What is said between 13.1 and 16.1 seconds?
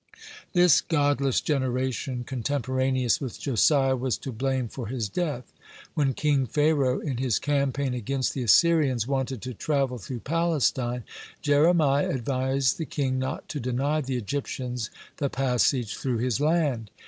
not to deny the Egyptians the passage